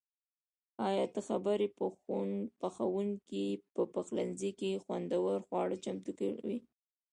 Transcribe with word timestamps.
ایا 0.87 1.05
ته 1.13 1.19
خبر 1.27 1.57
یې؟ 1.65 1.69
پخونکي 2.65 3.45
په 3.73 3.81
پخلنځي 3.93 4.51
کې 4.59 4.81
خوندور 4.83 5.35
خواړه 5.47 5.77
چمتو 5.83 6.11
کړي. 6.19 6.57